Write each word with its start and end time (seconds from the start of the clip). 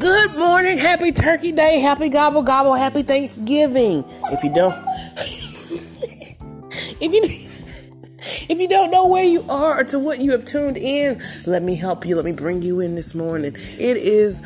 Good 0.00 0.34
morning, 0.34 0.78
happy 0.78 1.12
Turkey 1.12 1.52
Day, 1.52 1.78
happy 1.78 2.08
gobble 2.08 2.42
gobble, 2.42 2.72
happy 2.72 3.02
Thanksgiving. 3.02 4.02
If 4.32 4.42
you 4.42 4.54
don't, 4.54 4.72
if 7.02 7.12
you 7.12 7.20
if 8.48 8.58
you 8.58 8.66
don't 8.66 8.90
know 8.90 9.08
where 9.08 9.24
you 9.24 9.44
are 9.50 9.80
or 9.80 9.84
to 9.84 9.98
what 9.98 10.20
you 10.20 10.32
have 10.32 10.46
tuned 10.46 10.78
in, 10.78 11.20
let 11.46 11.62
me 11.62 11.76
help 11.76 12.06
you. 12.06 12.16
Let 12.16 12.24
me 12.24 12.32
bring 12.32 12.62
you 12.62 12.80
in 12.80 12.94
this 12.94 13.14
morning. 13.14 13.52
It 13.54 13.98
is 13.98 14.40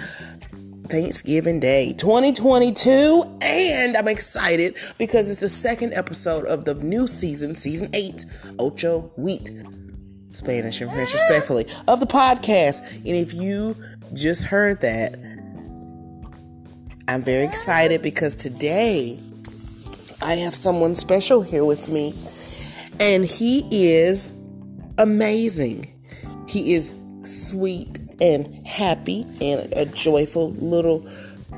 Thanksgiving 0.89 1.61
Day 1.61 1.93
2022, 1.93 3.39
and 3.41 3.97
I'm 3.97 4.09
excited 4.09 4.77
because 4.99 5.31
it's 5.31 5.41
the 5.41 5.49
second 5.49 5.95
episode 5.95 6.47
of 6.47 6.65
the 6.65 6.75
new 6.75 7.07
season, 7.07 7.55
season 7.55 7.91
eight, 7.95 8.25
Ocho 8.59 9.13
huit, 9.15 9.51
Spanish 10.33 10.81
and 10.81 10.91
French, 10.91 11.13
respectfully, 11.13 11.69
of 11.87 12.01
the 12.01 12.07
podcast. 12.07 12.97
And 12.97 13.07
if 13.07 13.33
you 13.33 13.77
just 14.15 14.45
heard 14.45 14.81
that, 14.81 15.34
I'm 17.07 17.23
very 17.23 17.45
excited 17.45 18.01
because 18.01 18.35
today 18.35 19.21
I 20.23 20.37
have 20.37 20.55
someone 20.55 20.95
special 20.95 21.43
here 21.43 21.65
with 21.65 21.89
me, 21.89 22.15
and 22.99 23.27
he 23.27 23.67
is 23.71 24.33
amazing. 24.97 25.93
He 26.49 26.73
is 26.73 26.95
sweet 27.25 27.99
and 28.23 28.67
happy 28.67 29.27
and 29.43 29.71
a 29.75 29.85
joyful 29.85 30.53
little 30.53 31.07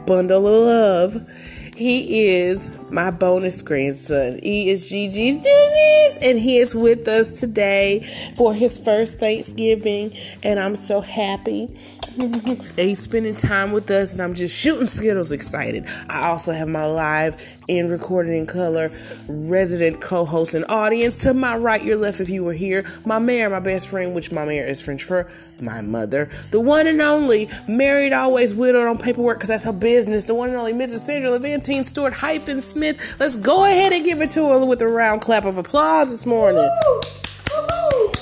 bundle 0.04 0.48
of 0.48 1.14
love. 1.14 1.65
He 1.76 2.26
is 2.38 2.90
my 2.90 3.10
bonus 3.10 3.60
grandson. 3.60 4.40
He 4.42 4.70
is 4.70 4.90
Gigi's 4.90 5.38
Dennis, 5.38 6.18
and 6.22 6.38
he 6.38 6.56
is 6.56 6.74
with 6.74 7.06
us 7.06 7.34
today 7.34 8.00
for 8.34 8.54
his 8.54 8.78
first 8.78 9.20
Thanksgiving. 9.20 10.14
And 10.42 10.58
I'm 10.58 10.74
so 10.74 11.02
happy 11.02 11.66
that 12.16 12.72
he's 12.78 13.00
spending 13.00 13.36
time 13.36 13.72
with 13.72 13.90
us, 13.90 14.14
and 14.14 14.22
I'm 14.22 14.32
just 14.32 14.56
shooting 14.56 14.86
skittles 14.86 15.32
excited. 15.32 15.84
I 16.08 16.28
also 16.28 16.52
have 16.52 16.68
my 16.68 16.86
live 16.86 17.56
in 17.68 17.90
recorded 17.90 18.32
in 18.32 18.46
color 18.46 18.90
resident 19.28 20.00
co-host 20.00 20.54
and 20.54 20.64
audience 20.68 21.22
to 21.22 21.34
my 21.34 21.56
right, 21.56 21.82
your 21.82 21.96
left 21.96 22.20
if 22.20 22.30
you 22.30 22.44
were 22.44 22.52
here. 22.52 22.86
My 23.04 23.18
mayor, 23.18 23.50
my 23.50 23.60
best 23.60 23.88
friend, 23.88 24.14
which 24.14 24.32
ma 24.32 24.42
mère 24.42 24.66
is 24.66 24.80
French 24.80 25.02
for 25.02 25.28
my 25.60 25.80
mother, 25.82 26.30
the 26.52 26.60
one 26.60 26.86
and 26.86 27.02
only 27.02 27.50
married, 27.68 28.12
always 28.12 28.54
widowed 28.54 28.86
on 28.86 28.98
paperwork 28.98 29.38
because 29.38 29.48
that's 29.48 29.64
her 29.64 29.72
business. 29.72 30.24
The 30.24 30.34
one 30.34 30.48
and 30.48 30.58
only 30.58 30.72
Mrs. 30.72 31.00
Sandra 31.00 31.30
Levantine 31.66 31.82
Stewart 31.82 32.12
hyphen 32.12 32.60
Smith. 32.60 33.16
Let's 33.18 33.34
go 33.34 33.64
ahead 33.64 33.92
and 33.92 34.04
give 34.04 34.20
it 34.20 34.30
to 34.30 34.50
her 34.50 34.64
with 34.64 34.80
a 34.82 34.88
round 34.88 35.20
clap 35.20 35.44
of 35.44 35.58
applause 35.58 36.12
this 36.12 36.24
morning. 36.24 36.62
Woo-hoo! 36.86 38.12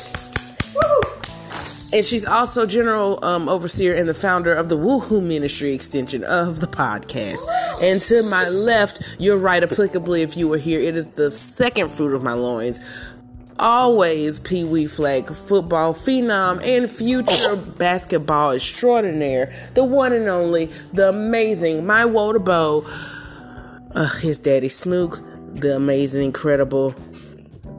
And 1.92 2.02
she's 2.06 2.24
also 2.24 2.64
general 2.64 3.22
um, 3.22 3.50
overseer 3.50 3.94
and 3.94 4.08
the 4.08 4.14
founder 4.14 4.54
of 4.54 4.70
the 4.70 4.78
Woohoo 4.78 5.22
Ministry 5.22 5.74
extension 5.74 6.24
of 6.24 6.60
the 6.60 6.66
podcast. 6.66 7.40
And 7.82 8.00
to 8.02 8.22
my 8.30 8.48
left, 8.48 9.16
you're 9.18 9.36
right, 9.36 9.62
applicably, 9.62 10.22
if 10.22 10.38
you 10.38 10.48
were 10.48 10.56
here, 10.56 10.80
it 10.80 10.96
is 10.96 11.10
the 11.10 11.28
second 11.28 11.90
fruit 11.90 12.14
of 12.14 12.22
my 12.22 12.32
loins. 12.32 12.80
Always 13.58 14.40
Pee 14.40 14.64
Wee 14.64 14.86
flag 14.86 15.28
football 15.28 15.94
phenom 15.94 16.60
and 16.64 16.90
future 16.90 17.54
basketball 17.54 18.52
extraordinaire, 18.52 19.52
the 19.74 19.84
one 19.84 20.12
and 20.12 20.28
only, 20.28 20.64
the 20.92 21.10
amazing, 21.10 21.86
my 21.86 22.02
Wodabow, 22.02 22.84
uh, 23.94 24.08
his 24.20 24.38
daddy 24.38 24.68
Smook, 24.68 25.20
the 25.54 25.76
amazing, 25.76 26.24
incredible, 26.24 26.94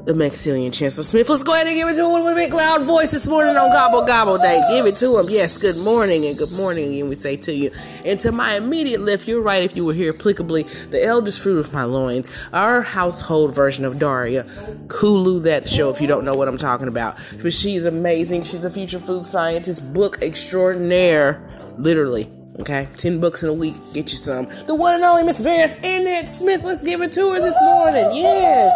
the 0.05 0.13
Maxillian 0.13 0.71
Chancellor 0.71 1.03
Smith. 1.03 1.27
Let's 1.29 1.41
go 1.41 1.53
ahead 1.53 1.65
and 1.65 1.75
give 1.75 1.87
it 1.89 1.95
to 1.95 2.05
him 2.05 2.23
with 2.23 2.33
a 2.33 2.35
big 2.35 2.53
loud 2.53 2.83
voice 2.83 3.11
this 3.11 3.27
morning 3.27 3.57
on 3.57 3.69
Gobble 3.71 4.05
Gobble 4.05 4.37
Day. 4.37 4.61
Give 4.69 4.85
it 4.85 4.97
to 4.97 5.17
him. 5.17 5.25
Yes, 5.29 5.57
good 5.57 5.77
morning 5.83 6.25
and 6.25 6.37
good 6.37 6.51
morning, 6.51 6.99
and 6.99 7.09
we 7.09 7.15
say 7.15 7.35
to 7.37 7.53
you. 7.53 7.71
And 8.05 8.19
to 8.19 8.31
my 8.31 8.55
immediate 8.55 9.01
left, 9.01 9.27
you're 9.27 9.41
right 9.41 9.63
if 9.63 9.75
you 9.75 9.83
were 9.83 9.93
here 9.93 10.13
applicably, 10.13 10.89
the 10.91 11.03
eldest 11.03 11.41
fruit 11.41 11.57
of 11.57 11.73
my 11.73 11.83
loins, 11.83 12.47
our 12.53 12.83
household 12.83 13.55
version 13.55 13.83
of 13.83 13.99
Daria. 13.99 14.43
Hulu 14.43 15.43
that 15.43 15.67
show 15.67 15.89
if 15.89 15.99
you 15.99 16.07
don't 16.07 16.23
know 16.23 16.35
what 16.35 16.47
I'm 16.47 16.57
talking 16.57 16.87
about. 16.87 17.15
But 17.41 17.51
she's 17.51 17.83
amazing. 17.83 18.43
She's 18.43 18.63
a 18.63 18.69
future 18.69 18.99
food 18.99 19.25
scientist, 19.25 19.91
book 19.93 20.19
extraordinaire, 20.21 21.41
literally. 21.77 22.31
Okay, 22.59 22.87
10 22.95 23.19
books 23.19 23.43
in 23.43 23.49
a 23.49 23.53
week, 23.53 23.75
get 23.93 24.11
you 24.11 24.17
some. 24.17 24.47
The 24.65 24.75
one 24.75 24.95
and 24.95 25.03
only 25.03 25.23
Miss 25.23 25.41
Varys 25.41 25.77
Annette 25.79 26.27
Smith. 26.27 26.63
Let's 26.63 26.81
give 26.81 27.01
it 27.01 27.11
to 27.13 27.33
her 27.33 27.41
this 27.41 27.57
morning. 27.61 28.09
Yes. 28.13 28.71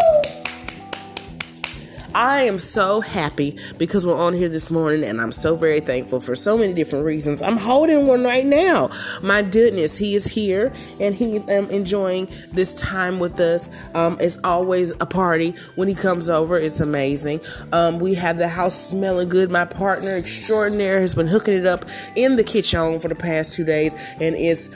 I 2.15 2.43
am 2.43 2.57
so 2.57 3.01
happy 3.01 3.57
because 3.77 4.05
we're 4.05 4.19
on 4.19 4.33
here 4.33 4.49
this 4.49 4.71
morning 4.71 5.03
and 5.03 5.21
I'm 5.21 5.31
so 5.31 5.55
very 5.55 5.79
thankful 5.79 6.19
for 6.19 6.35
so 6.35 6.57
many 6.57 6.73
different 6.73 7.05
reasons. 7.05 7.41
I'm 7.41 7.57
holding 7.57 8.07
one 8.07 8.23
right 8.23 8.45
now. 8.45 8.89
My 9.21 9.41
goodness, 9.41 9.97
he 9.97 10.15
is 10.15 10.25
here 10.25 10.73
and 10.99 11.13
he's 11.13 11.49
um, 11.49 11.69
enjoying 11.69 12.27
this 12.51 12.73
time 12.73 13.19
with 13.19 13.39
us. 13.39 13.69
Um, 13.95 14.17
it's 14.19 14.39
always 14.43 14.91
a 14.99 15.05
party 15.05 15.51
when 15.75 15.87
he 15.87 15.95
comes 15.95 16.29
over. 16.29 16.57
It's 16.57 16.79
amazing. 16.79 17.41
Um, 17.71 17.99
we 17.99 18.15
have 18.15 18.37
the 18.37 18.47
house 18.47 18.75
smelling 18.75 19.29
good. 19.29 19.51
My 19.51 19.65
partner 19.65 20.15
extraordinaire 20.15 20.99
has 21.01 21.13
been 21.13 21.27
hooking 21.27 21.53
it 21.53 21.67
up 21.67 21.85
in 22.15 22.35
the 22.35 22.43
kitchen 22.43 22.99
for 22.99 23.07
the 23.07 23.15
past 23.15 23.55
two 23.55 23.65
days 23.65 23.93
and 24.19 24.35
it's 24.35 24.69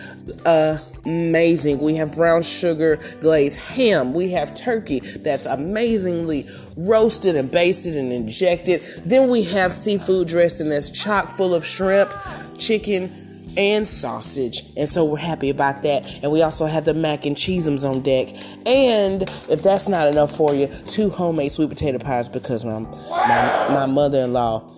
uh, 0.45 0.77
amazing. 1.06 1.80
We 1.80 1.96
have 1.96 2.16
brown 2.16 2.44
sugar 2.44 3.00
glazed 3.22 3.59
ham. 3.59 4.14
We 4.14 4.31
have 4.31 4.53
turkey 4.56 5.00
that's 5.00 5.46
amazingly 5.46 6.47
roasted 6.78 7.36
and 7.36 7.52
basted 7.52 7.97
and 7.97 8.12
injected. 8.12 8.81
Then 9.06 9.30
we 9.30 9.44
have 9.44 9.74
seafood 9.74 10.28
dressing 10.28 10.69
that's 10.69 10.90
chock 10.90 11.30
full 11.30 11.53
of 11.53 11.66
shrimp, 11.66 12.12
chicken, 12.58 13.12
and 13.58 13.88
sausage. 13.88 14.64
And 14.75 14.90
so 14.90 15.06
we're 15.06 15.18
happy 15.18 15.50
about 15.50 15.84
that. 15.84 16.06
And 16.24 16.31
we 16.31 16.41
also 16.41 16.66
have 16.66 16.86
the 16.86 16.94
mac 16.94 17.25
and 17.25 17.35
cheeseums 17.35 17.88
on 17.88 18.02
deck. 18.02 18.30
And 18.66 19.24
if 19.50 19.62
that's 19.62 19.88
not 19.88 20.08
enough 20.08 20.35
for 20.35 20.53
you, 20.53 20.68
two 20.88 21.09
homemade 21.09 21.52
sweet 21.52 21.70
potato 21.70 22.00
pies 22.00 22.28
because 22.28 22.66
my 22.66 22.80
my, 22.80 23.68
my 23.70 23.85
mother-in-law 23.85 24.72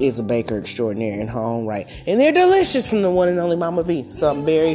is 0.00 0.18
a 0.18 0.24
baker 0.24 0.58
extraordinaire 0.58 1.20
in 1.20 1.28
her 1.28 1.40
own 1.40 1.66
right. 1.66 1.86
And 2.06 2.20
they're 2.20 2.32
delicious 2.32 2.88
from 2.90 3.02
the 3.02 3.10
one 3.10 3.28
and 3.28 3.38
only 3.38 3.56
Mama 3.56 3.84
V. 3.84 4.10
So 4.10 4.28
I'm 4.28 4.44
very 4.44 4.74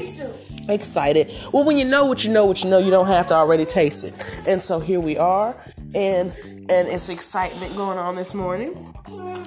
excited. 0.69 1.31
Well, 1.51 1.65
when 1.65 1.77
you 1.77 1.85
know 1.85 2.05
what 2.05 2.23
you 2.23 2.31
know, 2.31 2.45
what 2.45 2.63
you 2.63 2.69
know, 2.69 2.79
you 2.79 2.91
don't 2.91 3.07
have 3.07 3.27
to 3.27 3.33
already 3.33 3.65
taste 3.65 4.03
it. 4.03 4.13
And 4.47 4.61
so 4.61 4.79
here 4.79 4.99
we 4.99 5.17
are, 5.17 5.55
and 5.95 6.31
and 6.69 6.87
it's 6.87 7.09
excitement 7.09 7.75
going 7.75 7.97
on 7.97 8.15
this 8.15 8.33
morning, 8.33 8.93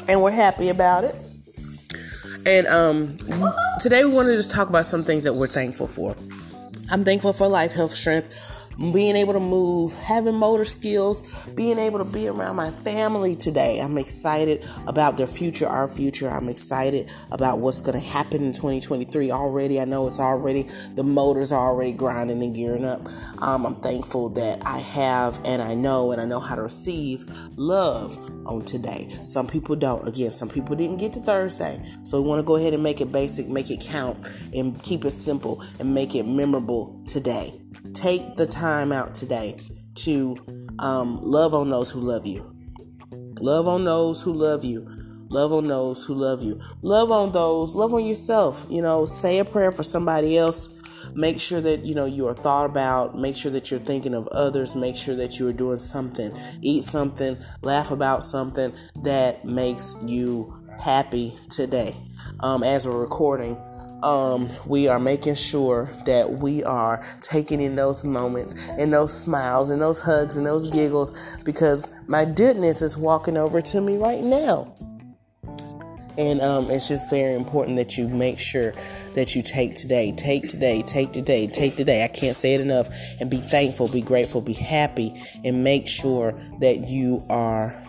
and 0.09 0.23
we're 0.23 0.31
happy 0.31 0.69
about 0.69 1.05
it. 1.05 1.15
And 2.45 2.67
um, 2.67 3.19
today 3.81 4.05
we 4.05 4.13
want 4.13 4.27
to 4.29 4.37
just 4.37 4.51
talk 4.51 4.69
about 4.69 4.85
some 4.85 5.05
things 5.05 5.25
that 5.25 5.35
we're 5.35 5.47
thankful 5.47 5.87
for. 5.87 6.17
I'm 6.91 7.05
thankful 7.05 7.33
for 7.33 7.47
life, 7.47 7.73
health, 7.73 7.93
strength 7.93 8.52
being 8.79 9.17
able 9.17 9.33
to 9.33 9.41
move, 9.41 9.95
having 9.95 10.35
motor 10.35 10.65
skills, 10.65 11.23
being 11.55 11.79
able 11.79 11.99
to 11.99 12.05
be 12.05 12.29
around 12.29 12.57
my 12.57 12.71
family 12.71 13.35
today. 13.35 13.81
I'm 13.81 13.99
excited 13.99 14.67
about 14.87 15.17
their 15.17 15.27
future, 15.27 15.67
our 15.67 15.89
future. 15.89 16.29
I'm 16.29 16.49
excited 16.49 17.11
about 17.31 17.59
what's 17.59 17.81
going 17.81 17.99
to 17.99 18.07
happen 18.07 18.43
in 18.43 18.53
2023 18.53 19.31
already. 19.31 19.81
I 19.81 19.85
know 19.85 20.07
it's 20.07 20.21
already, 20.21 20.69
the 20.95 21.05
motors 21.05 21.53
are 21.53 21.69
already 21.69 21.93
grinding 21.93 22.43
and 22.43 22.55
gearing 22.55 22.85
up. 22.85 23.07
Um, 23.43 23.67
I'm 23.67 23.77
thankful 23.77 24.31
that 24.31 24.63
I 24.65 24.79
have 24.79 25.41
and 25.45 25.63
I 25.63 25.75
know 25.75 26.13
and 26.13 26.21
I 26.21 26.25
know 26.25 26.41
how 26.41 26.55
to 26.55 26.63
receive 26.63 27.25
love 27.57 28.19
on 28.47 28.65
today. 28.65 29.09
Some 29.25 29.47
people 29.47 29.77
don't. 29.77 30.07
Again, 30.07 30.31
some 30.31 30.49
people 30.49 30.77
didn't 30.77 30.99
get 30.99 31.13
to 31.15 31.21
Thursday. 31.21 31.83
So 32.05 32.21
we 32.21 32.29
want 32.29 32.41
to 32.41 32.45
go 32.45 32.57
ahead 32.57 32.75
and 32.75 32.83
make 32.83 33.01
it 33.01 33.13
basic, 33.13 33.49
make 33.49 33.71
it 33.71 33.81
count, 33.81 34.19
and 34.55 34.81
keep 34.83 35.05
it 35.05 35.11
simple 35.13 35.63
and 35.79 35.95
make 35.95 36.15
it 36.15 36.25
memorable 36.25 37.01
today 37.05 37.62
take 37.95 38.37
the 38.37 38.47
time 38.47 38.93
out 38.93 39.15
today 39.15 39.59
to 39.95 40.37
um, 40.79 41.21
love 41.23 41.55
on 41.55 41.71
those 41.71 41.91
who 41.91 42.01
love 42.01 42.27
you. 42.27 42.49
Love 43.41 43.67
on 43.67 43.85
those 43.85 44.23
who 44.23 44.33
love 44.33 44.65
you. 44.65 44.89
Love 45.29 45.53
on 45.53 45.67
those 45.67 46.05
who 46.05 46.15
love 46.15 46.43
you. 46.43 46.61
Love 46.83 47.11
on 47.11 47.33
those, 47.33 47.75
love 47.75 47.95
on 47.95 48.05
yourself. 48.05 48.67
You 48.69 48.83
know, 48.83 49.07
say 49.07 49.39
a 49.39 49.45
prayer 49.45 49.73
for 49.73 49.83
somebody 49.83 50.37
else. 50.37 50.69
Make 51.15 51.41
sure 51.41 51.61
that, 51.61 51.85
you 51.85 51.95
know, 51.95 52.05
you 52.05 52.29
are 52.29 52.35
thought 52.35 52.67
about. 52.67 53.19
Make 53.19 53.37
sure 53.37 53.51
that 53.53 53.71
you're 53.71 53.81
thinking 53.81 54.15
of 54.15 54.29
others. 54.29 54.77
Make 54.77 54.95
sure 54.95 55.17
that 55.17 55.39
you 55.39 55.49
are 55.49 55.53
doing 55.53 55.79
something. 55.79 56.37
Eat 56.61 56.85
something. 56.85 57.37
Laugh 57.63 57.91
about 57.91 58.23
something 58.23 58.73
that 59.03 59.45
makes 59.45 59.97
you 60.05 60.53
happy 60.79 61.35
today. 61.51 61.97
Um, 62.41 62.63
as 62.63 62.87
we're 62.87 63.01
recording, 63.01 63.57
um, 64.03 64.49
we 64.67 64.89
are 64.89 64.99
making 64.99 65.35
sure 65.35 65.91
that 66.07 66.31
we 66.39 66.65
are 66.65 67.05
taking 67.21 67.61
in 67.61 67.77
those 67.77 68.05
moments 68.05 68.55
and 68.71 68.93
those 68.93 69.17
smiles 69.17 69.71
and 69.71 69.81
those 69.81 70.01
hugs 70.01 70.37
and 70.37 70.47
those 70.47 70.71
giggles 70.71 71.17
because 71.45 71.91
my 72.09 72.25
goodness 72.25 72.83
is 72.83 72.97
walking 72.97 73.37
over 73.37 73.61
to 73.63 73.81
me 73.81 73.97
right 73.97 74.23
now. 74.23 74.75
And 76.19 76.43
um, 76.43 76.71
it's 76.71 76.89
just 76.89 77.09
very 77.09 77.35
important 77.35 77.77
that 77.77 77.97
you 77.97 78.07
make 78.07 78.39
sure 78.39 78.75
that 79.15 79.35
you 79.35 79.43
take 79.43 79.75
today, 79.75 80.13
take 80.13 80.47
today, 80.47 80.83
take 80.83 81.13
today, 81.13 81.47
take 81.47 81.77
today. 81.77 82.05
I 82.05 82.09
can't 82.09 82.37
say 82.37 82.53
it 82.53 82.61
enough. 82.61 82.89
And 83.19 83.31
be 83.31 83.39
thankful, 83.39 83.89
be 83.89 84.03
grateful, 84.03 84.43
be 84.43 84.53
happy, 84.53 85.15
and 85.43 85.65
make 85.65 85.89
sure 85.89 86.39
that 86.61 86.87
you 86.87 87.25
are 87.31 87.83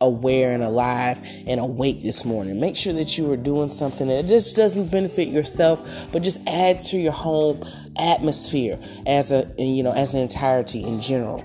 aware 0.00 0.52
and 0.52 0.62
alive 0.62 1.20
and 1.46 1.60
awake 1.60 2.02
this 2.02 2.24
morning. 2.24 2.60
Make 2.60 2.76
sure 2.76 2.92
that 2.94 3.18
you 3.18 3.30
are 3.32 3.36
doing 3.36 3.68
something 3.68 4.08
that 4.08 4.26
just 4.26 4.56
doesn't 4.56 4.90
benefit 4.90 5.28
yourself, 5.28 6.12
but 6.12 6.22
just 6.22 6.46
adds 6.48 6.90
to 6.90 6.98
your 6.98 7.12
home 7.12 7.64
atmosphere 7.98 8.78
as 9.06 9.32
a 9.32 9.52
you 9.58 9.82
know 9.82 9.92
as 9.92 10.14
an 10.14 10.20
entirety 10.20 10.84
in 10.84 11.00
general. 11.00 11.44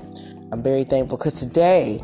I'm 0.51 0.61
very 0.61 0.83
thankful 0.83 1.17
because 1.17 1.33
today 1.33 1.99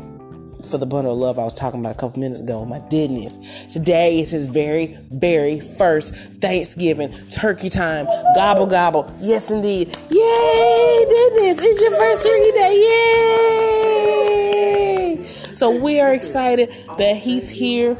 for 0.68 0.78
the 0.78 0.86
bundle 0.86 1.12
of 1.12 1.18
love 1.18 1.38
I 1.38 1.44
was 1.44 1.54
talking 1.54 1.80
about 1.80 1.96
a 1.96 1.98
couple 1.98 2.20
minutes 2.20 2.40
ago. 2.40 2.64
My 2.64 2.80
goodness. 2.90 3.38
Today 3.72 4.20
is 4.20 4.30
his 4.30 4.46
very, 4.46 4.98
very 5.10 5.60
first 5.60 6.14
Thanksgiving 6.14 7.12
turkey 7.30 7.70
time. 7.70 8.06
Gobble, 8.34 8.66
gobble. 8.66 9.12
Yes, 9.20 9.50
indeed. 9.50 9.88
Yay, 10.10 11.06
goodness. 11.08 11.58
It's 11.60 11.80
your 11.80 11.96
first 11.96 12.24
turkey 12.24 12.52
day. 12.52 12.74
Yay. 12.74 13.29
So 15.60 15.68
we 15.70 16.00
are 16.00 16.14
excited 16.14 16.70
that 16.96 17.18
he's 17.18 17.50
here. 17.50 17.98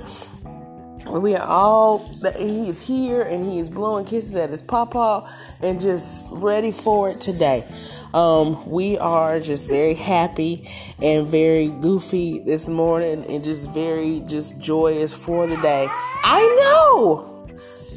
We 1.11 1.35
are 1.35 1.47
all 1.47 1.99
he 2.39 2.71
is 2.71 2.87
here 2.87 3.21
and 3.21 3.45
he 3.45 3.59
is 3.59 3.69
blowing 3.69 4.07
kisses 4.07 4.35
at 4.35 4.49
his 4.49 4.63
papa 4.63 5.31
and 5.63 5.79
just 5.79 6.27
ready 6.31 6.73
for 6.73 7.11
it 7.11 7.21
today. 7.21 7.67
Um, 8.15 8.67
we 8.67 8.97
are 8.97 9.41
just 9.41 9.69
very 9.69 9.93
happy 9.93 10.67
and 11.03 11.27
very 11.27 11.69
goofy 11.69 12.39
this 12.39 12.67
morning 12.67 13.27
and 13.29 13.45
just 13.45 13.71
very 13.73 14.21
just 14.21 14.63
joyous 14.63 15.13
for 15.13 15.47
the 15.47 15.59
day. 15.59 15.87
I 16.25 16.41
know 16.63 17.47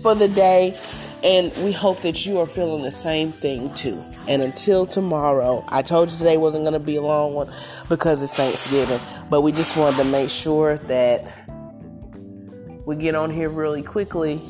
for 0.01 0.13
the 0.13 0.27
day. 0.27 0.75
And 1.23 1.53
we 1.63 1.71
hope 1.71 2.01
that 2.01 2.25
you 2.25 2.39
are 2.39 2.45
feeling 2.45 2.83
the 2.83 2.91
same 2.91 3.31
thing 3.31 3.73
too. 3.73 4.03
And 4.27 4.41
until 4.41 4.85
tomorrow, 4.85 5.63
I 5.69 5.81
told 5.81 6.11
you 6.11 6.17
today 6.17 6.37
wasn't 6.37 6.63
going 6.63 6.73
to 6.73 6.85
be 6.85 6.97
a 6.97 7.01
long 7.01 7.33
one 7.33 7.51
because 7.87 8.21
it's 8.21 8.33
Thanksgiving. 8.33 8.99
But 9.29 9.41
we 9.41 9.51
just 9.51 9.77
wanted 9.77 9.97
to 9.97 10.05
make 10.05 10.29
sure 10.29 10.77
that 10.77 11.33
we 12.85 12.97
get 12.97 13.15
on 13.15 13.29
here 13.29 13.49
really 13.49 13.83
quickly 13.83 14.41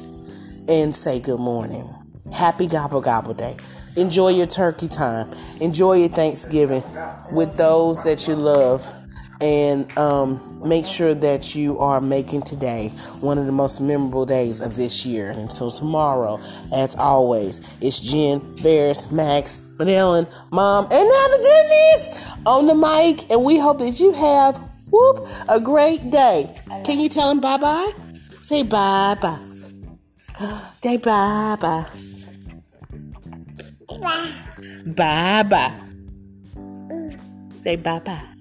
and 0.68 0.96
say 0.96 1.20
good 1.20 1.40
morning. 1.40 1.94
Happy 2.34 2.68
Gobble 2.68 3.02
Gobble 3.02 3.34
Day. 3.34 3.56
Enjoy 3.96 4.30
your 4.30 4.48
turkey 4.48 4.88
time. 4.88 5.30
Enjoy 5.62 5.94
your 5.94 6.10
Thanksgiving 6.10 6.84
with 7.32 7.56
those 7.58 8.04
that 8.06 8.28
you 8.28 8.36
love. 8.36 8.82
And 9.44 9.98
um, 9.98 10.40
make 10.66 10.86
sure 10.86 11.14
that 11.14 11.54
you 11.54 11.78
are 11.80 12.00
making 12.00 12.44
today 12.44 12.88
one 13.20 13.38
of 13.38 13.46
the 13.46 13.52
most 13.52 13.82
memorable 13.82 14.26
days 14.26 14.62
of 14.62 14.78
this 14.78 15.06
year. 15.06 15.32
Until 15.32 15.70
tomorrow, 15.70 16.40
as 16.74 16.96
always, 16.96 17.60
it's 17.82 18.00
Jen, 18.00 18.56
Ferris, 18.56 19.12
Max, 19.12 19.60
Manellen, 19.78 20.30
Mom, 20.50 20.86
and 20.86 20.92
now 20.92 21.28
the 21.28 21.40
Dennis 21.44 22.36
on 22.46 22.68
the 22.68 22.74
mic. 22.74 23.30
And 23.30 23.44
we 23.44 23.60
hope 23.60 23.80
that 23.80 24.00
you 24.00 24.14
have 24.14 24.56
whoop 24.90 25.28
a 25.50 25.60
great 25.60 26.10
day. 26.10 26.56
Can 26.86 27.02
you 27.02 27.10
tell 27.10 27.30
him 27.30 27.40
bye 27.42 27.58
bye? 27.58 27.92
Say 28.40 28.64
bye 28.64 29.18
bye. 29.22 29.40
Say 30.82 30.96
bye 30.96 31.58
bye. 31.60 31.86
Bye 34.86 35.44
bye. 35.44 35.74
Say 37.62 37.76
bye 37.76 38.00
bye. 38.00 38.33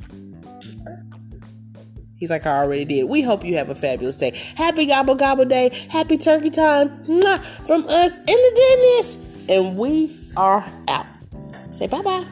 He's 2.22 2.30
like, 2.30 2.46
I 2.46 2.58
already 2.58 2.84
did. 2.84 3.02
We 3.08 3.22
hope 3.22 3.44
you 3.44 3.56
have 3.56 3.68
a 3.68 3.74
fabulous 3.74 4.16
day. 4.16 4.30
Happy 4.54 4.86
Gobble 4.86 5.16
Gobble 5.16 5.44
Day. 5.44 5.70
Happy 5.90 6.16
Turkey 6.16 6.50
Time. 6.50 6.90
Mwah, 7.02 7.40
from 7.66 7.82
us 7.88 8.20
in 8.20 8.26
the 8.26 8.52
Dennis. 8.54 9.48
And 9.48 9.76
we 9.76 10.16
are 10.36 10.64
out. 10.86 11.06
Say 11.72 11.88
bye 11.88 12.00
bye. 12.00 12.24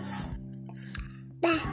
Bye. 1.43 1.70